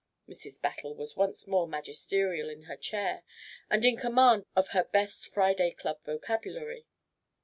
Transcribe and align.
Mrs. 0.27 0.59
Battle 0.59 0.95
was 0.95 1.15
once 1.15 1.45
more 1.45 1.67
magisterial 1.67 2.49
in 2.49 2.63
her 2.63 2.75
chair, 2.75 3.21
and 3.69 3.85
in 3.85 3.97
command 3.97 4.47
of 4.55 4.69
her 4.69 4.83
best 4.83 5.27
Friday 5.27 5.69
Club 5.73 6.01
vocabulary. 6.03 6.87